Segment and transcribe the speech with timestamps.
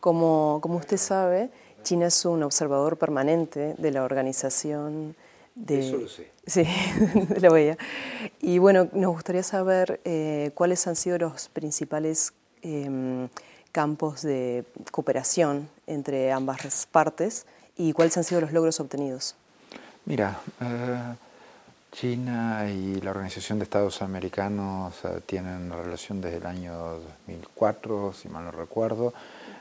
[0.00, 1.50] Como, como usted sabe,
[1.82, 5.14] China es un observador permanente de la organización
[5.54, 5.88] de...
[5.88, 6.30] Eso lo sé.
[6.46, 6.64] Sí,
[7.28, 7.78] de la OEA.
[8.40, 12.32] Y bueno, nos gustaría saber eh, cuáles han sido los principales
[12.62, 13.28] em,
[13.70, 17.46] campos de cooperación entre ambas partes
[17.76, 19.36] y cuáles han sido los logros obtenidos.
[20.06, 21.14] Mira, eh,
[21.92, 28.28] China y la Organización de Estados Americanos eh, tienen relación desde el año 2004, si
[28.28, 29.12] mal no recuerdo.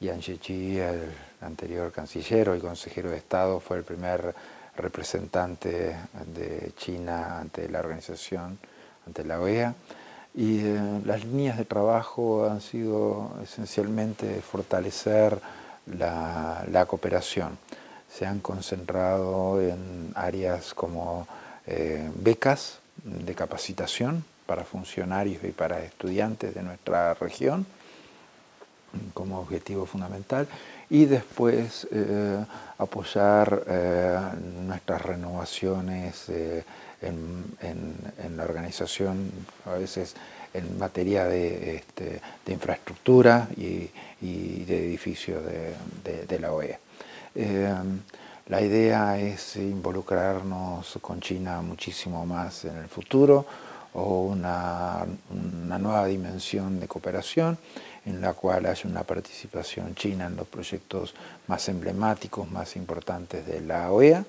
[0.00, 1.10] Yang Jiechi, el
[1.42, 4.34] anterior canciller y consejero de Estado, fue el primer
[4.74, 5.94] representante
[6.34, 8.58] de China ante la organización,
[9.06, 9.74] ante la OEA.
[10.34, 15.38] Y eh, las líneas de trabajo han sido esencialmente fortalecer
[15.98, 17.58] la, cooperación.
[18.10, 21.28] Se han concentrado en áreas como
[21.66, 27.66] eh, becas de capacitación para funcionarios y para estudiantes de nuestra región
[29.14, 30.46] como objetivo fundamental
[30.88, 32.44] y después eh,
[32.78, 34.18] apoyar eh,
[34.62, 36.64] nuestras renovaciones eh,
[37.02, 39.30] en, la organización,
[39.66, 40.14] a veces
[40.52, 43.88] en materia de, este, infraestructura y,
[44.20, 45.42] de edificios
[46.04, 46.78] de, la OEA.
[48.48, 53.46] la idea es involucrarnos con China muchísimo más en el futuro
[53.94, 55.06] o una,
[55.78, 57.58] nueva dimensión de cooperación
[58.04, 61.14] en la cual haya una participación china en los proyectos
[61.46, 64.24] más emblemáticos, más importantes de la OEA.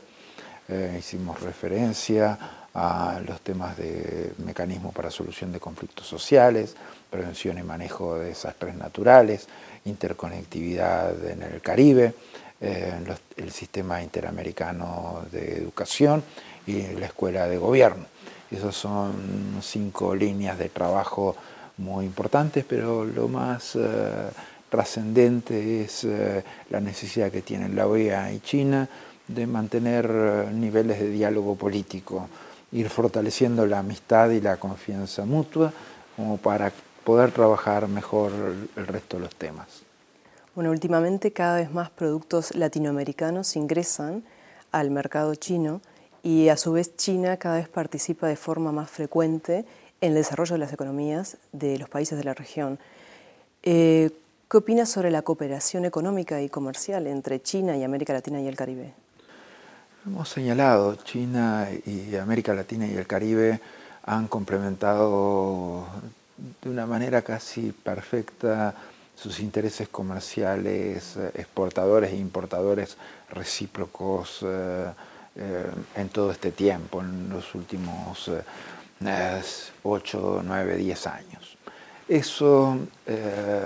[0.68, 2.38] Eh, hicimos referencia
[2.74, 6.76] a los temas de mecanismo para solución de conflictos sociales,
[7.10, 9.48] prevención y manejo de desastres naturales,
[9.86, 12.14] interconectividad en el Caribe,
[12.62, 12.94] eh,
[13.38, 16.24] el sistema interamericano de educación
[16.66, 18.06] y la escuela de gobierno.
[18.52, 19.14] Esas son
[19.62, 21.36] cinco líneas de trabajo
[21.78, 23.80] muy importantes, pero lo más eh,
[24.70, 28.88] trascendente es eh, la necesidad que tienen la OEA y China
[29.28, 32.28] de mantener eh, niveles de diálogo político,
[32.74, 35.72] ir fortaleciendo la amistad y la confianza mutua
[36.16, 36.72] como para
[37.06, 38.32] poder trabajar mejor
[38.76, 39.84] el resto de los temas.
[40.56, 44.24] Bueno, últimamente cada vez más productos latinoamericanos ingresan
[44.72, 45.82] al mercado chino
[46.24, 49.66] y a su vez China cada vez participa de forma más frecuente
[50.02, 52.80] en el desarrollo de las economías de los países de la región.
[53.64, 54.12] Eh,
[54.50, 58.56] ¿Qué opinas sobre la cooperación económica y comercial entre China y América Latina y el
[58.56, 58.94] Caribe?
[60.06, 63.62] Hemos señalado, China y América Latina y el Caribe
[64.04, 65.86] han complementado
[66.62, 68.74] de una manera casi perfecta
[69.16, 72.98] sus intereses comerciales, exportadores e importadores
[73.30, 74.94] recíprocos eh, eh,
[75.36, 78.30] en todo este tiempo, en los últimos
[79.84, 81.58] 8, 9, 10 años.
[82.08, 83.64] Eso eh,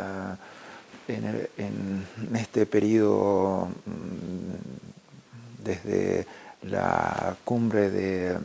[1.08, 2.06] en,
[2.36, 6.28] este periodo, mm, desde
[6.64, 8.38] la cumbre de,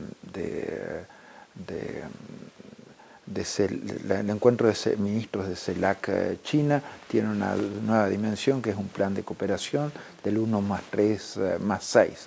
[3.58, 8.88] el encuentro de ministros de CELAC eh, China tiene una nueva dimensión que es un
[8.88, 9.92] plan de cooperación
[10.24, 12.26] del 1 más 3 eh, más 6,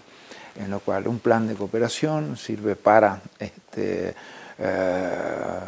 [0.55, 4.15] en lo cual un plan de cooperación sirve para este,
[4.59, 5.59] eh,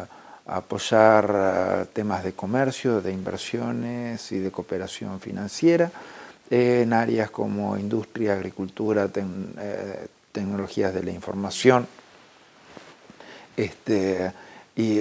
[0.46, 5.90] apoyar eh, temas de comercio, de inversiones y de cooperación financiera
[6.48, 11.88] en áreas como industria, agricultura, eh, tecnologías de la información
[13.56, 14.32] este,
[14.76, 15.00] y,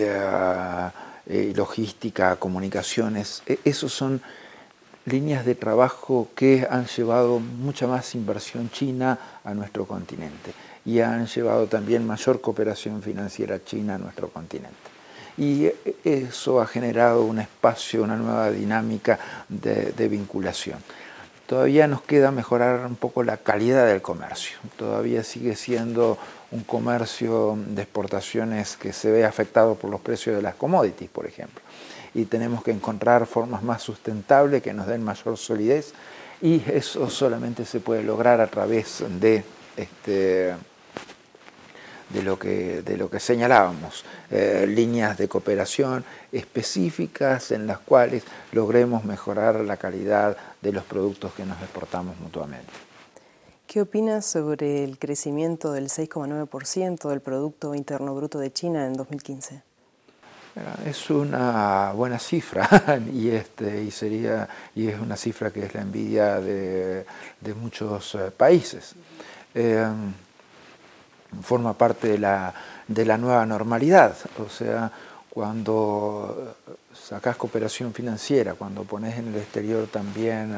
[1.53, 3.43] logística, comunicaciones.
[3.45, 4.21] E, esos son
[5.05, 10.53] líneas de trabajo que han llevado mucha más inversión china a nuestro continente
[10.85, 14.95] y han llevado también mayor cooperación financiera china a nuestro continente.
[15.37, 15.69] Y
[16.03, 20.79] eso ha generado un espacio, una nueva dinámica de, vinculación.
[21.45, 24.57] Todavía nos queda mejorar un poco la calidad del comercio.
[24.77, 26.17] Todavía sigue siendo
[26.51, 31.27] un comercio de exportaciones que se ve afectado por los precios de las commodities, por
[31.27, 31.61] ejemplo.
[32.15, 35.93] Y tenemos que encontrar formas más sustentables que nos den mayor solidez
[36.41, 39.43] y eso solamente se puede lograr a través de
[39.77, 40.55] este,
[42.09, 48.23] de lo que, de lo que señalábamos, eh, líneas de cooperación específicas en las cuales
[48.51, 52.71] logremos mejorar la calidad de los productos que nos exportamos mutuamente.
[53.67, 59.63] ¿Qué opinas sobre el crecimiento del 6,9% del Producto Interno Bruto de China en 2015?
[60.85, 62.69] Es una buena cifra
[63.13, 67.05] y, este, y, sería, y es una cifra que es la envidia de,
[67.59, 68.95] muchos eh, países.
[69.53, 69.85] Eh,
[71.41, 72.53] forma parte de la,
[72.87, 74.15] de la nueva normalidad.
[74.39, 74.91] O sea,
[75.35, 76.55] cuando
[76.93, 80.55] sacas cooperación financiera, cuando pones en el exterior también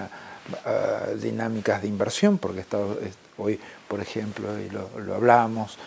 [1.19, 2.63] dinámicas de inversión, porque
[3.37, 5.79] hoy, por ejemplo, y lo, hablábamos,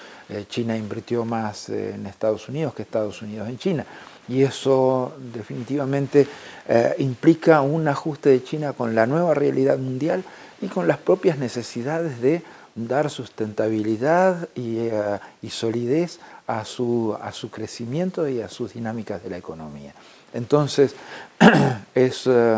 [0.48, 3.86] China invirtió más en Estados Unidos que Estados Unidos en China.
[4.28, 6.26] Y eso definitivamente
[6.68, 10.24] eh, implica un ajuste de China con la nueva realidad mundial
[10.60, 12.42] y con las propias necesidades de
[12.74, 16.18] dar sustentabilidad y, eh, solidez
[16.58, 19.94] a su, a su, crecimiento y a sus dinámicas de la economía.
[20.32, 20.94] Entonces,
[21.94, 22.56] es eh,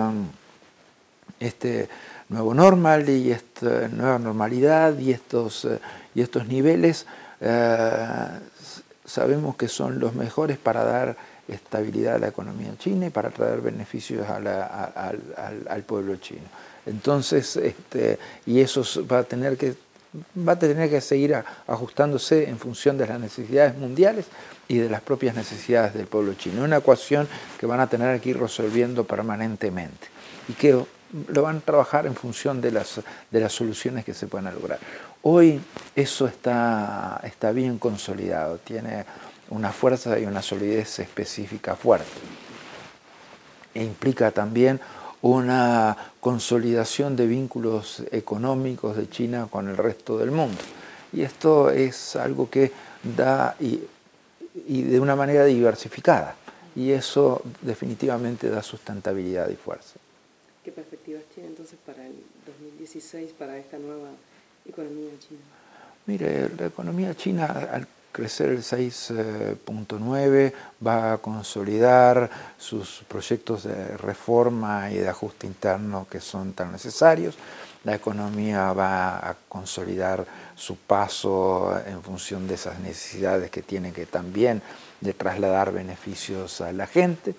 [1.41, 1.89] este
[2.29, 5.67] nuevo normal y esta nueva normalidad y estos,
[6.15, 7.07] y estos niveles
[9.05, 11.17] sabemos que son los mejores para dar
[11.49, 16.47] estabilidad a la economía china y para traer beneficios al, pueblo chino.
[16.87, 19.75] Entonces, este, y eso va a tener que
[20.37, 21.35] va a tener que seguir
[21.67, 24.27] ajustándose en función de las necesidades mundiales
[24.69, 26.63] y de las propias necesidades del pueblo chino.
[26.63, 27.29] Una ecuación
[27.59, 30.09] que van a tener que ir resolviendo permanentemente
[30.49, 30.85] y que
[31.29, 33.01] lo van a trabajar en función de las,
[33.31, 34.79] de las soluciones que se puedan lograr.
[35.23, 35.61] Hoy
[35.95, 39.05] eso está, está bien consolidado, tiene
[39.51, 42.07] una fuerza y una solidez específica fuerte.
[43.75, 44.81] E implica también
[45.23, 50.59] una consolidación de vínculos económicos de China con el resto del mundo.
[51.13, 52.73] Y esto es algo que
[53.17, 53.81] da y,
[54.83, 56.37] de una manera diversificada.
[56.75, 59.95] Y eso definitivamente da sustentabilidad y fuerza.
[60.65, 62.15] ¿Qué perspectivas tiene entonces para el
[62.47, 64.09] 2016, para esta nueva
[64.67, 65.41] economía china?
[66.07, 70.53] Mire, la economía china crecer el 6.9,
[70.87, 77.35] va a consolidar sus proyectos de reforma y de ajuste interno que son tan necesarios.
[77.85, 80.25] La economía va a consolidar
[80.55, 84.63] su paso en función de esas necesidades que tiene que también
[85.01, 87.35] de trasladar beneficios a la gente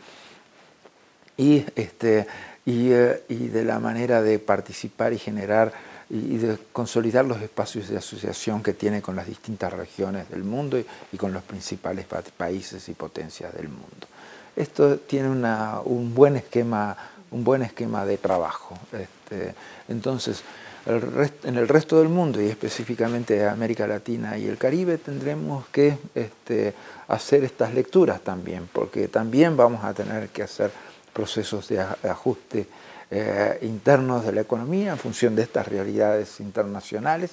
[1.38, 2.28] y, este,
[2.66, 5.72] y, eh, y de la manera de participar y generar
[6.14, 10.78] y de consolidar los espacios de asociación que tiene con las distintas regiones del mundo
[10.78, 12.06] y, con los principales
[12.38, 14.08] países y potencias del mundo.
[14.56, 16.96] Esto tiene un, buen esquema,
[17.32, 18.78] un buen esquema de trabajo.
[18.92, 19.56] Este,
[19.90, 20.44] entonces,
[20.86, 26.76] en el resto del mundo y específicamente América Latina y el Caribe tendremos que este,
[27.08, 30.70] hacer estas lecturas también, porque también vamos a tener que hacer
[31.12, 32.68] procesos de ajuste
[33.16, 37.30] eh, internos de la economía en función de estas realidades internacionales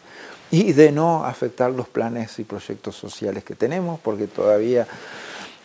[0.51, 4.87] y de no afectar los planes y proyectos sociales que tenemos, porque todavía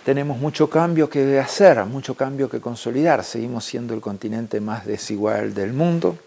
[0.05, 3.25] tenemos mucho cambio que hacer, mucho cambio que consolidar.
[3.25, 6.17] Seguimos siendo el continente más desigual del mundo,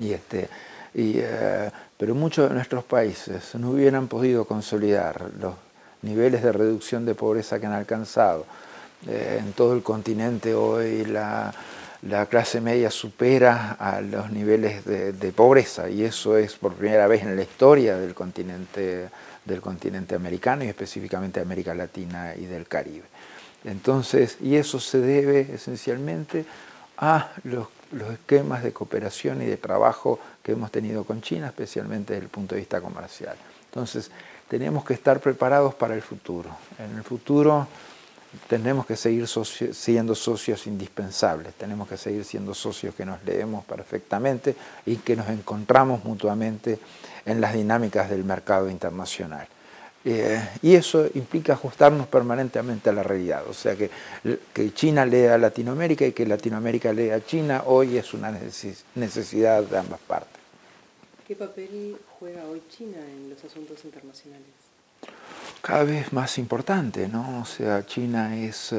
[0.00, 0.48] y este,
[0.92, 5.54] eh, pero muchos de nuestros países no hubieran podido consolidar los
[6.02, 8.44] niveles de reducción de pobreza que han alcanzado.
[9.06, 11.52] Eh, en todo el continente hoy la
[12.02, 17.22] la clase media supera a los niveles de, pobreza y eso es por primera vez
[17.22, 19.08] en la historia del continente,
[19.44, 23.04] del continente americano y específicamente de América Latina y del Caribe.
[23.64, 26.44] Entonces, y eso se debe esencialmente
[26.98, 32.14] a los, los esquemas de cooperación y de trabajo que hemos tenido con China, especialmente
[32.14, 33.36] desde el punto de vista comercial.
[33.66, 34.10] Entonces,
[34.48, 36.50] tenemos que estar preparados para el futuro.
[36.78, 37.68] En el futuro
[38.48, 44.56] tenemos que seguir siendo socios indispensables, tenemos que seguir siendo socios que nos leemos perfectamente
[44.86, 46.78] y que nos encontramos mutuamente
[47.26, 49.46] en las dinámicas del mercado internacional.
[50.04, 53.88] Eh, y eso implica ajustarnos permanentemente a la realidad, o sea que,
[54.52, 58.36] que China lea a Latinoamérica y que Latinoamérica lea a China hoy es una
[58.96, 60.40] necesidad de ambas partes.
[61.28, 64.71] ¿Qué papel juega hoy China en los asuntos internacionales?
[65.62, 67.40] Cada vez más importante, ¿no?
[67.40, 68.78] O sea, China es eh,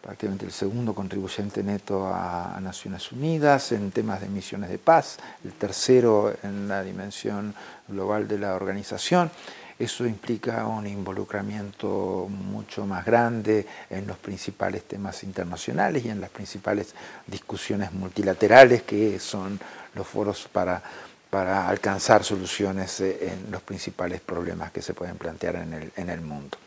[0.00, 5.52] prácticamente el segundo contribuyente neto a, Naciones Unidas en temas de misiones de paz, el
[5.54, 7.54] tercero en la dimensión
[7.88, 9.30] global de la organización.
[9.78, 16.30] Eso implica un involucramiento mucho más grande en los principales temas internacionales y en las
[16.30, 16.94] principales
[17.26, 19.58] discusiones multilaterales que son
[19.94, 20.82] los foros para
[21.30, 26.10] para alcanzar soluciones eh, en los principales problemas que se pueden plantear en el, en
[26.10, 26.58] el mundo.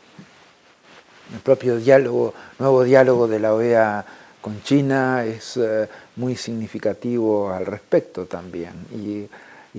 [1.32, 4.04] El propio diálogo, nuevo diálogo de la OEA
[4.40, 9.28] con China es eh, muy significativo al respecto también y,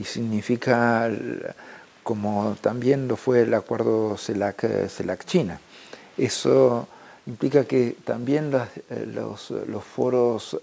[0.04, 1.10] significa,
[2.04, 5.60] como también lo fue el acuerdo CELAC-China.
[6.18, 6.88] Eso
[7.28, 10.60] implica que también eh, los, los, foros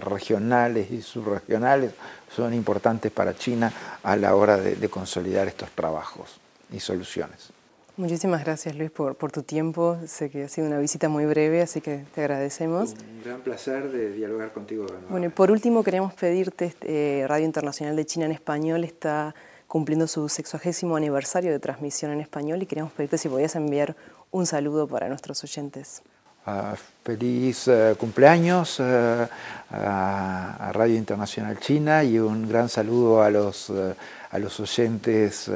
[0.00, 1.92] regionales y subregionales
[2.34, 6.40] son importantes para China a la hora de, consolidar estos trabajos
[6.72, 7.50] y soluciones.
[7.96, 9.98] Muchísimas gracias Luis por, por, tu tiempo.
[10.06, 12.92] Sé que ha sido una visita muy breve, así que te agradecemos.
[12.92, 14.86] Un gran placer de dialogar contigo.
[15.08, 19.34] Bueno, y por último queríamos pedirte, este, Radio Internacional de China en Español está
[19.68, 23.94] cumpliendo su sexagésimo aniversario de transmisión en español y queríamos pedirte si podías enviar
[24.30, 26.02] un saludo para nuestros oyentes.
[26.46, 29.28] Ah, feliz eh, cumpleaños eh,
[29.70, 33.94] a, Radio Internacional China y un gran saludo a los, eh,
[34.30, 35.50] a los oyentes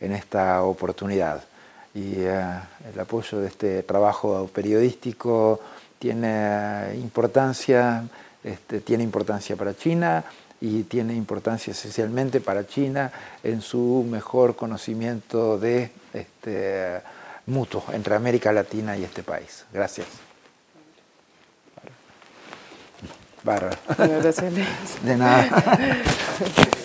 [0.00, 1.44] en esta oportunidad.
[1.94, 5.60] Y el apoyo de este trabajo periodístico
[5.98, 8.02] tiene importancia,
[8.42, 10.24] este, tiene importancia para China
[10.62, 13.10] y tiene importancia esencialmente para China
[13.42, 17.00] en su mejor conocimiento de este,
[17.46, 19.64] mutuo entre América Latina y este país.
[19.72, 20.06] Gracias.
[23.42, 23.76] Bárbara.
[23.98, 24.54] Gracias.
[25.02, 25.50] De nada.